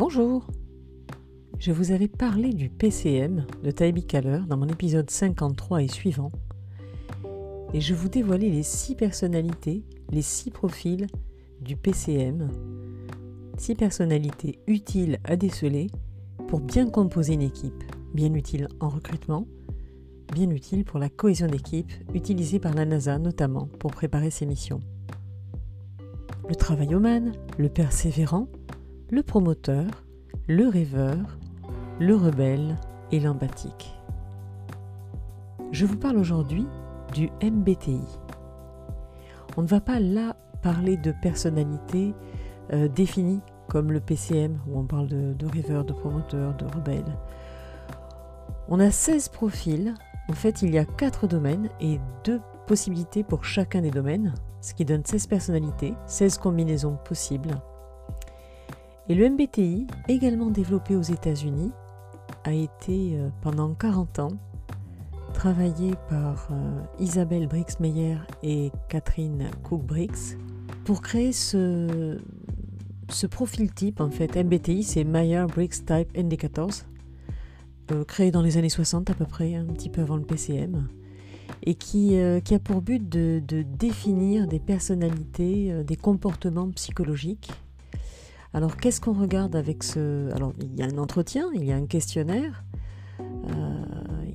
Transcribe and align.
Bonjour. 0.00 0.46
Je 1.58 1.72
vous 1.72 1.92
avais 1.92 2.08
parlé 2.08 2.54
du 2.54 2.70
PCM 2.70 3.44
de 3.62 3.70
Taibi 3.70 4.06
Kaler 4.06 4.40
dans 4.48 4.56
mon 4.56 4.66
épisode 4.66 5.10
53 5.10 5.82
et 5.82 5.88
suivant, 5.88 6.32
et 7.74 7.82
je 7.82 7.92
vous 7.92 8.08
dévoilais 8.08 8.48
les 8.48 8.62
six 8.62 8.94
personnalités, 8.94 9.84
les 10.10 10.22
six 10.22 10.50
profils 10.50 11.06
du 11.60 11.76
PCM, 11.76 12.48
six 13.58 13.74
personnalités 13.74 14.58
utiles 14.66 15.18
à 15.24 15.36
déceler 15.36 15.88
pour 16.48 16.60
bien 16.60 16.88
composer 16.88 17.34
une 17.34 17.42
équipe, 17.42 17.84
bien 18.14 18.32
utile 18.32 18.68
en 18.80 18.88
recrutement, 18.88 19.46
bien 20.32 20.48
utile 20.48 20.86
pour 20.86 20.98
la 20.98 21.10
cohésion 21.10 21.46
d'équipe, 21.46 21.92
utilisée 22.14 22.58
par 22.58 22.72
la 22.72 22.86
NASA 22.86 23.18
notamment 23.18 23.68
pour 23.78 23.90
préparer 23.90 24.30
ses 24.30 24.46
missions. 24.46 24.80
Le 26.48 26.54
travailloman, 26.54 27.32
le 27.58 27.68
persévérant, 27.68 28.48
le 29.10 29.22
promoteur, 29.24 29.86
le 30.46 30.68
rêveur, 30.68 31.16
le 31.98 32.14
rebelle 32.14 32.76
et 33.10 33.18
l'empathique. 33.18 33.92
Je 35.72 35.84
vous 35.84 35.96
parle 35.96 36.16
aujourd'hui 36.16 36.66
du 37.12 37.28
MBTI. 37.42 38.04
On 39.56 39.62
ne 39.62 39.66
va 39.66 39.80
pas 39.80 39.98
là 39.98 40.36
parler 40.62 40.96
de 40.96 41.12
personnalité 41.22 42.14
euh, 42.72 42.86
définie 42.86 43.40
comme 43.68 43.90
le 43.90 44.00
PCM, 44.00 44.58
où 44.68 44.78
on 44.78 44.84
parle 44.84 45.08
de, 45.08 45.32
de 45.32 45.46
rêveur, 45.46 45.84
de 45.84 45.92
promoteur, 45.92 46.56
de 46.56 46.66
rebelle. 46.66 47.16
On 48.68 48.78
a 48.78 48.90
16 48.90 49.28
profils. 49.28 49.94
En 50.28 50.34
fait, 50.34 50.62
il 50.62 50.70
y 50.70 50.78
a 50.78 50.84
4 50.84 51.26
domaines 51.26 51.68
et 51.80 51.98
2 52.24 52.40
possibilités 52.66 53.24
pour 53.24 53.44
chacun 53.44 53.82
des 53.82 53.90
domaines, 53.90 54.34
ce 54.60 54.74
qui 54.74 54.84
donne 54.84 55.04
16 55.04 55.26
personnalités, 55.26 55.94
16 56.06 56.38
combinaisons 56.38 56.96
possibles. 57.04 57.60
Et 59.10 59.16
le 59.16 59.28
MBTI, 59.28 59.88
également 60.06 60.50
développé 60.50 60.94
aux 60.94 61.02
États-Unis, 61.02 61.72
a 62.44 62.52
été 62.52 63.16
euh, 63.16 63.28
pendant 63.40 63.74
40 63.74 64.20
ans 64.20 64.32
travaillé 65.34 65.94
par 66.08 66.46
euh, 66.52 66.80
Isabelle 67.00 67.48
Brix-Meyer 67.48 68.18
et 68.44 68.70
Catherine 68.88 69.50
Cook-Brix 69.64 70.36
pour 70.84 71.02
créer 71.02 71.32
ce, 71.32 72.20
profil 73.32 73.74
type. 73.74 74.00
En 74.00 74.12
fait, 74.12 74.36
MBTI, 74.36 74.84
c'est 74.84 75.02
Meyer-Briggs 75.02 75.84
Type 75.84 76.16
Indicators, 76.16 76.84
euh, 77.90 78.04
créé 78.04 78.30
dans 78.30 78.42
les 78.42 78.58
années 78.58 78.68
60 78.68 79.10
à 79.10 79.14
peu 79.14 79.26
près, 79.26 79.56
un 79.56 79.64
petit 79.64 79.88
peu 79.88 80.02
avant 80.02 80.18
le 80.18 80.24
PCM, 80.24 80.86
et 81.64 81.74
qui, 81.74 82.16
a 82.16 82.58
pour 82.62 82.80
but 82.80 83.08
de 83.08 83.42
définir 83.76 84.46
des 84.46 84.60
personnalités, 84.60 85.82
des 85.82 85.96
comportements 85.96 86.70
psychologiques 86.70 87.50
alors 88.52 88.76
qu'est-ce 88.76 89.00
qu'on 89.00 89.12
regarde 89.12 89.54
avec 89.54 89.82
ce... 89.82 90.30
Alors 90.34 90.52
il 90.60 90.76
y 90.76 90.82
a 90.82 90.86
un 90.86 90.98
entretien, 90.98 91.48
il 91.54 91.64
y 91.64 91.72
a 91.72 91.76
un 91.76 91.86
questionnaire, 91.86 92.64
euh, 93.20 93.84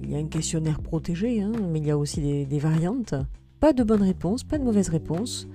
il 0.02 0.10
y 0.10 0.16
a 0.16 0.20
un 0.20 0.28
questionnaire 0.28 0.80
protégé, 0.80 1.42
hein, 1.42 1.52
mais 1.70 1.80
il 1.80 1.88
y 1.88 1.92
a 1.92 1.98
aussi 1.98 2.46
des, 2.46 2.60
variantes. 2.60 3.14
Pas 3.60 3.74
de 3.74 3.84
bonne 3.84 4.04
réponse, 4.04 4.44
pas 4.44 4.58
de 4.58 4.64
mauvaise 4.64 4.90
réponse, 4.90 5.48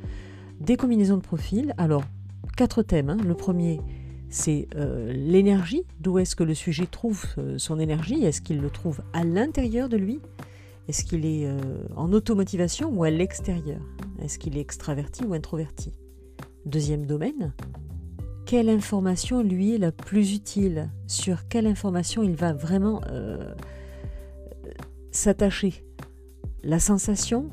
des 0.60 0.76
combinaisons 0.76 1.16
de 1.16 1.22
profils. 1.22 1.74
Alors 1.78 2.02
quatre 2.56 2.82
thèmes. 2.82 3.08
Hein. 3.08 3.16
Le 3.24 3.34
premier, 3.34 3.80
c'est 4.28 4.68
euh, 4.74 5.10
l'énergie. 5.10 5.84
D'où 6.00 6.18
est-ce 6.18 6.36
que 6.36 6.44
le 6.44 6.54
sujet 6.54 6.86
trouve 6.86 7.24
euh, 7.38 7.56
son 7.56 7.80
énergie? 7.80 8.24
Est-ce 8.24 8.42
qu'il 8.42 8.60
le 8.60 8.68
trouve 8.68 9.00
à 9.14 9.24
l'intérieur 9.24 9.88
de 9.88 9.96
lui? 9.96 10.20
Est-ce 10.88 11.04
qu'il 11.04 11.24
est, 11.24 11.48
en 11.94 12.12
automotivation 12.12 12.90
ou 12.92 13.04
à 13.04 13.10
l'extérieur? 13.10 13.80
Est-ce 14.20 14.40
qu'il 14.40 14.56
est 14.56 14.60
extraverti 14.60 15.24
ou 15.24 15.34
introverti? 15.34 15.92
Deuxième 16.66 17.06
domaine, 17.06 17.52
quelle 18.50 18.68
information 18.68 19.44
lui 19.44 19.76
est 19.76 19.78
la 19.78 19.92
plus 19.92 20.34
utile, 20.34 20.90
sur 21.06 21.46
quelle 21.46 21.68
information 21.68 22.24
il 22.24 22.34
va 22.34 22.52
vraiment 22.52 23.00
euh, 23.06 23.54
s'attacher. 25.12 25.84
La 26.64 26.80
sensation 26.80 27.48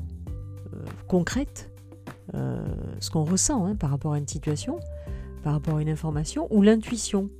euh, 0.74 0.84
concrète, 1.06 1.70
euh, 2.34 2.66
ce 2.98 3.12
qu'on 3.12 3.22
ressent 3.22 3.64
hein, 3.64 3.76
par 3.76 3.90
rapport 3.90 4.14
à 4.14 4.18
une 4.18 4.26
situation, 4.26 4.80
par 5.44 5.52
rapport 5.52 5.76
à 5.76 5.82
une 5.82 5.88
information, 5.88 6.48
ou 6.50 6.62
l'intuition. 6.62 7.30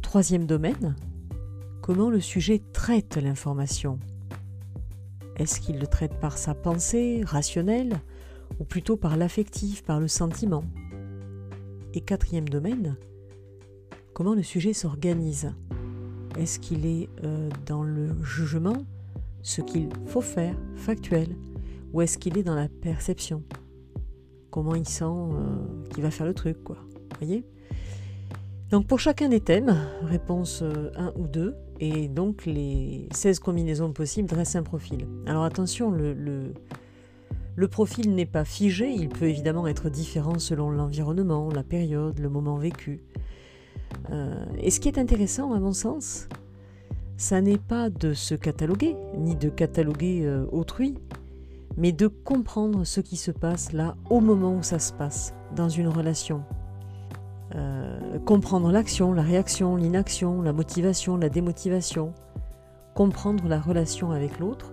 Troisième 0.00 0.46
domaine, 0.46 0.96
comment 1.80 2.10
le 2.10 2.20
sujet 2.20 2.60
traite 2.72 3.18
l'information. 3.18 4.00
Est-ce 5.36 5.60
qu'il 5.60 5.78
le 5.78 5.86
traite 5.86 6.18
par 6.18 6.36
sa 6.36 6.56
pensée 6.56 7.22
rationnelle 7.24 8.00
ou 8.58 8.64
plutôt 8.64 8.96
par 8.96 9.16
l'affectif, 9.16 9.84
par 9.84 10.00
le 10.00 10.08
sentiment? 10.08 10.64
Et 11.94 12.00
quatrième 12.00 12.48
domaine, 12.48 12.96
comment 14.14 14.34
le 14.34 14.42
sujet 14.42 14.72
s'organise? 14.72 15.52
Est-ce 16.38 16.58
qu'il 16.58 16.86
est, 16.86 17.08
euh, 17.24 17.50
dans 17.66 17.82
le 17.82 18.08
jugement, 18.22 18.84
ce 19.42 19.60
qu'il 19.60 19.88
faut 20.06 20.20
faire, 20.20 20.54
factuel, 20.76 21.36
ou 21.92 22.00
est-ce 22.00 22.18
qu'il 22.18 22.38
est 22.38 22.42
dans 22.42 22.54
la 22.54 22.68
perception? 22.68 23.42
Comment 24.50 24.74
il 24.74 24.88
sent 24.88 25.04
euh, 25.04 25.84
qu'il 25.90 26.02
va 26.02 26.10
faire 26.10 26.26
le 26.26 26.34
truc, 26.34 26.62
quoi. 26.64 26.78
Voyez? 27.18 27.44
Donc 28.70 28.86
pour 28.86 28.98
chacun 28.98 29.28
des 29.28 29.40
thèmes, 29.40 29.76
réponse 30.02 30.62
1 30.62 30.64
euh, 30.64 31.10
ou 31.16 31.26
2, 31.28 31.54
et 31.80 32.08
donc 32.08 32.46
les 32.46 33.06
16 33.12 33.38
combinaisons 33.40 33.92
possibles 33.92 34.28
dressent 34.28 34.56
un 34.56 34.62
profil. 34.62 35.06
Alors 35.26 35.44
attention, 35.44 35.90
le, 35.90 36.14
le 36.14 36.54
profil 37.68 38.14
n'est 38.14 38.26
pas 38.26 38.44
figé, 38.44 38.90
il 38.90 39.08
peut 39.08 39.28
évidemment 39.28 39.66
être 39.66 39.90
différent 39.90 40.38
selon 40.38 40.70
l'environnement, 40.70 41.50
la 41.50 41.62
période, 41.62 42.18
le 42.18 42.28
moment 42.28 42.56
vécu. 42.56 43.02
Euh, 44.10 44.44
et 44.58 44.70
ce 44.70 44.80
qui 44.80 44.88
est 44.88 44.98
intéressant, 44.98 45.52
à 45.52 45.60
mon 45.60 45.72
sens, 45.72 46.28
ça 47.16 47.40
n'est 47.40 47.58
pas 47.58 47.90
de 47.90 48.14
se 48.14 48.34
cataloguer, 48.34 48.96
ni 49.16 49.36
de 49.36 49.48
cataloguer 49.48 50.22
euh, 50.24 50.46
autrui, 50.50 50.94
mais 51.76 51.92
de 51.92 52.06
comprendre 52.06 52.84
ce 52.84 53.00
qui 53.00 53.16
se 53.16 53.30
passe 53.30 53.72
là 53.72 53.96
au 54.10 54.20
moment 54.20 54.54
où 54.54 54.62
ça 54.62 54.78
se 54.78 54.92
passe, 54.92 55.34
dans 55.54 55.68
une 55.68 55.88
relation. 55.88 56.42
Euh, 57.54 58.18
comprendre 58.20 58.72
l'action, 58.72 59.12
la 59.12 59.22
réaction, 59.22 59.76
l'inaction, 59.76 60.40
la 60.42 60.52
motivation, 60.52 61.16
la 61.16 61.28
démotivation, 61.28 62.14
comprendre 62.94 63.46
la 63.46 63.60
relation 63.60 64.10
avec 64.10 64.38
l'autre, 64.38 64.72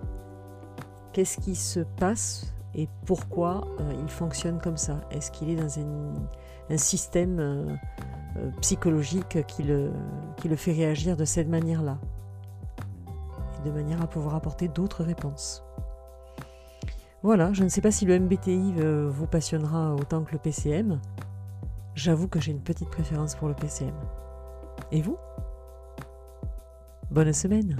qu'est-ce 1.13 1.37
qui 1.37 1.55
se 1.55 1.81
passe 1.81 2.53
et 2.75 2.87
pourquoi 3.05 3.67
euh, 3.79 3.93
il 3.99 4.09
fonctionne 4.09 4.59
comme 4.59 4.77
ça? 4.77 5.01
Est-ce 5.11 5.31
qu'il 5.31 5.49
est 5.49 5.55
dans 5.55 5.79
un, 5.79 6.77
système 6.77 7.39
euh, 7.39 7.65
euh, 8.37 8.51
psychologique 8.61 9.45
qui 9.47 9.63
le, 9.63 9.91
qui 10.37 10.47
le 10.47 10.55
fait 10.55 10.71
réagir 10.71 11.17
de 11.17 11.25
cette 11.25 11.47
manière-là? 11.47 11.97
De 13.65 13.71
manière 13.71 14.01
à 14.01 14.07
pouvoir 14.07 14.35
apporter 14.35 14.67
d'autres 14.67 15.03
réponses. 15.03 15.63
Voilà, 17.23 17.51
je 17.51 17.63
ne 17.63 17.69
sais 17.69 17.81
pas 17.81 17.91
si 17.91 18.05
le 18.05 18.17
MBTI 18.17 18.75
vous 19.09 19.27
passionnera 19.27 19.93
autant 19.93 20.23
que 20.23 20.31
le 20.31 20.37
PCM. 20.37 21.01
J'avoue 21.93 22.29
que 22.29 22.39
j'ai 22.39 22.53
une 22.53 22.61
petite 22.61 22.89
préférence 22.89 23.35
pour 23.35 23.49
le 23.49 23.53
PCM. 23.55 23.95
Et 24.93 25.01
vous? 25.01 25.17
Bonne 27.11 27.33
semaine 27.33 27.75